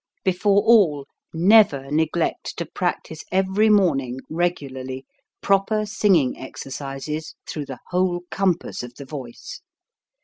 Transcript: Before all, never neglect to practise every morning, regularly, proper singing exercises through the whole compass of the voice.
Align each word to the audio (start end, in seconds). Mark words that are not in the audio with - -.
Before 0.23 0.63
all, 0.63 1.05
never 1.31 1.91
neglect 1.91 2.57
to 2.57 2.65
practise 2.65 3.23
every 3.31 3.69
morning, 3.69 4.17
regularly, 4.31 5.05
proper 5.41 5.85
singing 5.85 6.39
exercises 6.39 7.35
through 7.45 7.67
the 7.67 7.77
whole 7.89 8.21
compass 8.31 8.81
of 8.81 8.95
the 8.95 9.05
voice. 9.05 9.61